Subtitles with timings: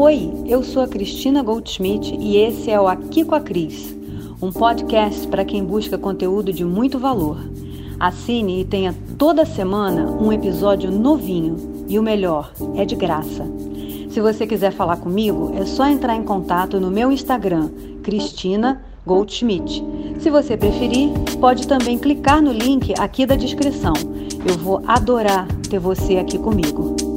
[0.00, 3.96] Oi, eu sou a Cristina Goldschmidt e esse é o Aqui com a Cris,
[4.40, 7.36] um podcast para quem busca conteúdo de muito valor.
[7.98, 13.44] Assine e tenha toda semana um episódio novinho e o melhor, é de graça.
[14.08, 17.68] Se você quiser falar comigo, é só entrar em contato no meu Instagram,
[18.04, 19.84] Cristina Goldschmidt.
[20.20, 21.10] Se você preferir,
[21.40, 23.94] pode também clicar no link aqui da descrição.
[24.48, 27.07] Eu vou adorar ter você aqui comigo.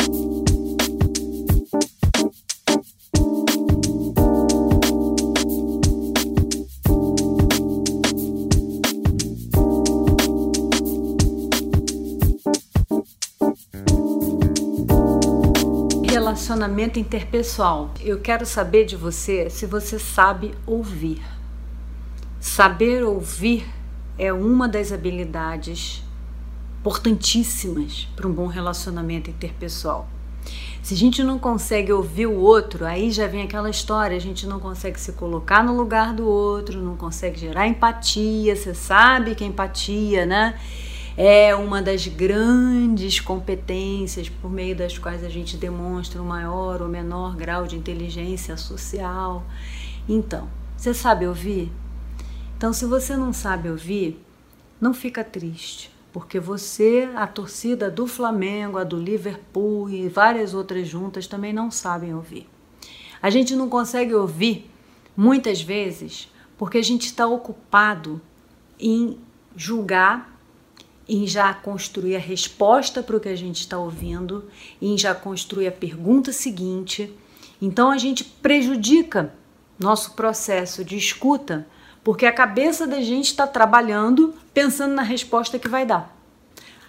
[16.41, 17.94] Relacionamento interpessoal.
[18.00, 21.22] Eu quero saber de você se você sabe ouvir.
[22.40, 23.70] Saber ouvir
[24.17, 26.04] é uma das habilidades
[26.80, 30.09] importantíssimas para um bom relacionamento interpessoal.
[30.81, 34.48] Se a gente não consegue ouvir o outro, aí já vem aquela história, a gente
[34.48, 39.44] não consegue se colocar no lugar do outro, não consegue gerar empatia, você sabe que
[39.44, 40.59] a empatia, né?
[41.17, 46.88] É uma das grandes competências por meio das quais a gente demonstra um maior ou
[46.88, 49.44] menor grau de inteligência social.
[50.08, 51.72] Então, você sabe ouvir?
[52.58, 54.23] Então, se você não sabe ouvir,
[54.80, 60.88] não fica triste, porque você, a torcida do Flamengo, a do Liverpool e várias outras
[60.88, 62.48] juntas também não sabem ouvir.
[63.22, 64.70] A gente não consegue ouvir
[65.16, 68.22] muitas vezes porque a gente está ocupado
[68.80, 69.20] em
[69.56, 70.31] julgar
[71.07, 74.45] em já construir a resposta para o que a gente está ouvindo,
[74.81, 77.13] em já construir a pergunta seguinte.
[77.61, 79.33] Então a gente prejudica
[79.79, 81.67] nosso processo de escuta,
[82.03, 86.16] porque a cabeça da gente está trabalhando pensando na resposta que vai dar.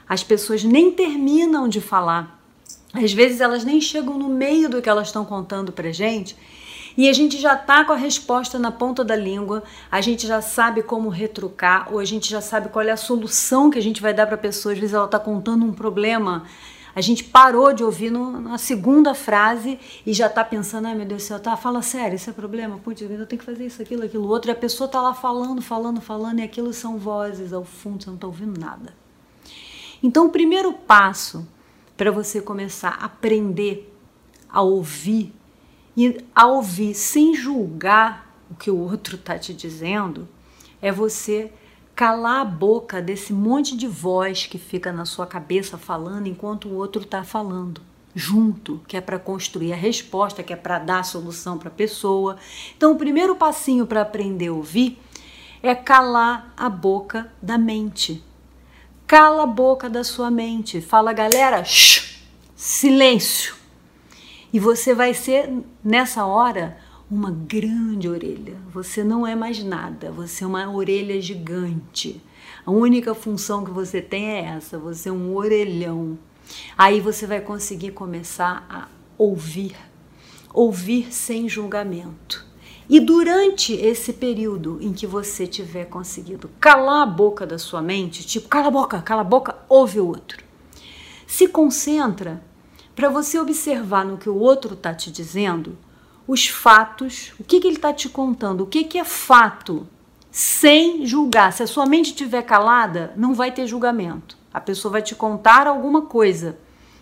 [0.08, 2.41] As pessoas nem terminam de falar.
[2.92, 6.36] Às vezes elas nem chegam no meio do que elas estão contando para gente
[6.96, 10.42] e a gente já está com a resposta na ponta da língua, a gente já
[10.42, 14.02] sabe como retrucar, ou a gente já sabe qual é a solução que a gente
[14.02, 14.74] vai dar para a pessoa.
[14.74, 16.44] Às vezes ela está contando um problema,
[16.94, 21.06] a gente parou de ouvir no, na segunda frase e já está pensando, ai meu
[21.06, 23.80] Deus do céu, tá, fala sério, esse é problema, putz, eu tenho que fazer isso,
[23.80, 27.54] aquilo, aquilo outro, e a pessoa está lá falando, falando, falando, e aquilo são vozes
[27.54, 28.94] ao fundo, você não está ouvindo nada.
[30.02, 31.46] Então, o primeiro passo
[31.96, 33.92] para você começar a aprender
[34.48, 35.32] a ouvir
[35.96, 40.28] e ao ouvir sem julgar o que o outro está te dizendo,
[40.80, 41.52] é você
[41.94, 46.74] calar a boca desse monte de voz que fica na sua cabeça falando enquanto o
[46.74, 47.80] outro está falando
[48.14, 51.72] junto, que é para construir a resposta, que é para dar a solução para a
[51.72, 52.36] pessoa.
[52.76, 54.98] Então, o primeiro passinho para aprender a ouvir
[55.62, 58.22] é calar a boca da mente.
[59.12, 60.80] Cala a boca da sua mente.
[60.80, 62.18] Fala, galera, shh,
[62.56, 63.54] silêncio.
[64.50, 65.52] E você vai ser,
[65.84, 66.78] nessa hora,
[67.10, 68.56] uma grande orelha.
[68.72, 72.22] Você não é mais nada, você é uma orelha gigante.
[72.64, 76.18] A única função que você tem é essa, você é um orelhão.
[76.78, 79.76] Aí você vai conseguir começar a ouvir,
[80.54, 82.50] ouvir sem julgamento.
[82.92, 88.22] E durante esse período em que você tiver conseguido calar a boca da sua mente,
[88.22, 90.44] tipo, cala a boca, cala a boca, ouve o outro.
[91.26, 92.44] Se concentra
[92.94, 95.78] para você observar no que o outro está te dizendo
[96.28, 99.88] os fatos, o que, que ele está te contando, o que, que é fato,
[100.30, 101.50] sem julgar.
[101.54, 104.36] Se a sua mente estiver calada, não vai ter julgamento.
[104.52, 106.58] A pessoa vai te contar alguma coisa,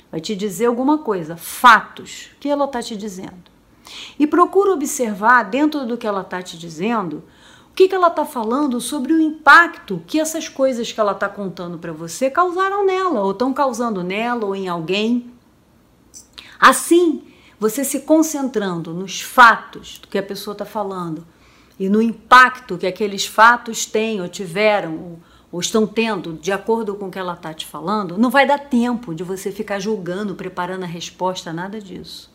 [0.09, 3.50] vai te dizer alguma coisa, fatos, que ela está te dizendo.
[4.19, 7.25] E procura observar dentro do que ela está te dizendo
[7.71, 11.28] o que, que ela está falando sobre o impacto que essas coisas que ela está
[11.28, 15.33] contando para você causaram nela, ou estão causando nela, ou em alguém.
[16.59, 17.23] Assim,
[17.59, 21.27] você se concentrando nos fatos do que a pessoa está falando
[21.79, 25.19] e no impacto que aqueles fatos têm ou tiveram ou,
[25.53, 28.59] ou estão tendo de acordo com o que ela está te falando, não vai dar
[28.59, 32.31] tempo de você ficar julgando, preparando a resposta, nada disso.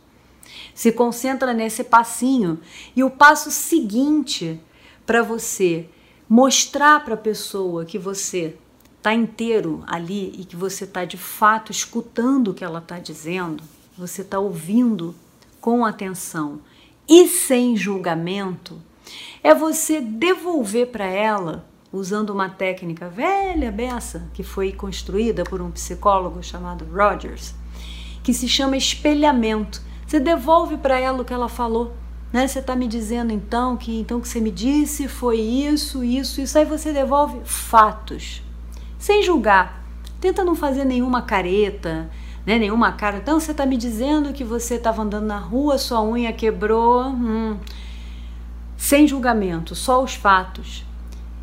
[0.74, 2.60] Se concentra nesse passinho
[2.96, 4.60] e o passo seguinte
[5.06, 5.88] para você
[6.28, 8.56] mostrar para a pessoa que você
[8.98, 13.64] está inteiro ali e que você está de fato escutando o que ela está dizendo
[13.98, 15.16] você está ouvindo
[15.62, 16.60] com atenção
[17.08, 18.82] e sem julgamento,
[19.44, 25.72] é você devolver para ela, usando uma técnica velha beça que foi construída por um
[25.72, 27.54] psicólogo chamado Rogers,
[28.24, 29.82] que se chama espelhamento.
[30.06, 31.94] Você devolve para ela o que ela falou.
[32.32, 32.48] Né?
[32.48, 36.58] Você está me dizendo então que então que você me disse foi isso, isso, isso.
[36.58, 38.42] Aí você devolve fatos,
[39.00, 39.84] sem julgar.
[40.20, 42.10] Tenta não fazer nenhuma careta,
[42.46, 42.58] né?
[42.58, 43.18] Nenhuma cara.
[43.18, 47.58] Então você está me dizendo que você estava andando na rua, sua unha quebrou, hum.
[48.78, 50.86] sem julgamento, só os fatos.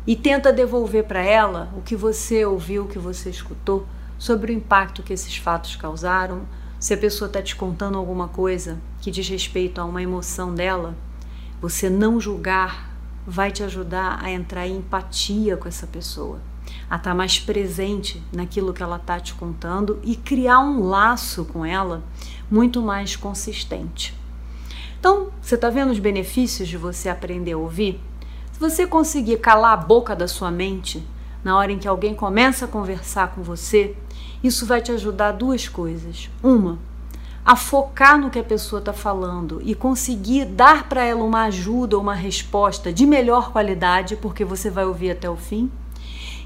[0.05, 3.85] E tenta devolver para ela o que você ouviu, o que você escutou
[4.17, 6.41] sobre o impacto que esses fatos causaram.
[6.83, 10.93] Se a pessoa está te contando alguma coisa que diz respeito a uma emoção dela,
[11.61, 12.93] você não julgar
[13.25, 16.41] vai te ajudar a entrar em empatia com essa pessoa
[16.89, 21.45] a estar tá mais presente naquilo que ela está te contando e criar um laço
[21.45, 22.03] com ela
[22.51, 24.13] muito mais consistente.
[24.99, 27.97] Então, você está vendo os benefícios de você aprender a ouvir?
[28.51, 31.01] Se você conseguir calar a boca da sua mente
[31.45, 33.95] na hora em que alguém começa a conversar com você,
[34.43, 36.29] isso vai te ajudar duas coisas.
[36.43, 36.77] Uma,
[37.45, 41.95] a focar no que a pessoa está falando e conseguir dar para ela uma ajuda
[41.95, 45.71] ou uma resposta de melhor qualidade, porque você vai ouvir até o fim.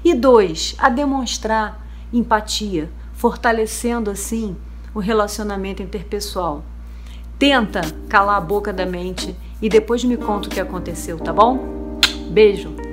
[0.04, 4.56] E dois, a demonstrar empatia, fortalecendo assim
[4.94, 6.64] o relacionamento interpessoal.
[7.38, 12.00] Tenta calar a boca da mente e depois me conta o que aconteceu, tá bom?
[12.30, 12.87] Beijo!